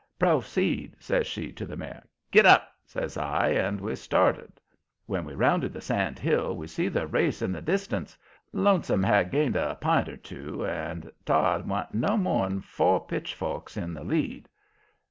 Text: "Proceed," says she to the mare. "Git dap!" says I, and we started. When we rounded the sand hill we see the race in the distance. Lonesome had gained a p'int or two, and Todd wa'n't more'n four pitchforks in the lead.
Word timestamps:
"Proceed," 0.17 0.95
says 0.99 1.27
she 1.27 1.51
to 1.51 1.63
the 1.63 1.77
mare. 1.77 2.01
"Git 2.31 2.45
dap!" 2.45 2.67
says 2.83 3.17
I, 3.17 3.49
and 3.49 3.79
we 3.79 3.95
started. 3.95 4.53
When 5.05 5.25
we 5.25 5.35
rounded 5.35 5.73
the 5.73 5.79
sand 5.81 6.17
hill 6.17 6.55
we 6.57 6.65
see 6.65 6.87
the 6.87 7.05
race 7.05 7.43
in 7.43 7.51
the 7.51 7.61
distance. 7.61 8.17
Lonesome 8.51 9.03
had 9.03 9.29
gained 9.29 9.55
a 9.57 9.77
p'int 9.79 10.09
or 10.09 10.17
two, 10.17 10.65
and 10.65 11.11
Todd 11.23 11.67
wa'n't 11.69 11.93
more'n 11.93 12.61
four 12.61 13.05
pitchforks 13.05 13.77
in 13.77 13.93
the 13.93 14.03
lead. 14.03 14.49